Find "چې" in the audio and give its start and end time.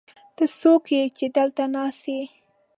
1.17-1.25